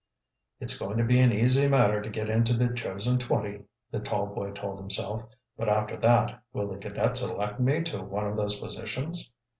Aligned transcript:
"It's 0.59 0.79
going 0.79 0.97
to 0.97 1.03
be 1.03 1.19
an 1.19 1.31
easy 1.31 1.67
matter 1.67 2.01
to 2.01 2.09
get 2.09 2.27
into 2.27 2.53
the 2.55 2.73
chosen 2.73 3.19
twenty," 3.19 3.65
the 3.91 3.99
tall 3.99 4.25
boy 4.25 4.49
told 4.49 4.79
himself. 4.79 5.23
"But 5.55 5.69
after 5.69 5.95
that, 5.97 6.41
will 6.53 6.67
the 6.69 6.77
cadets 6.77 7.21
elect 7.21 7.59
me 7.59 7.83
to 7.83 8.01
one 8.01 8.25
of 8.25 8.35
those 8.35 8.59
positions?" 8.59 9.35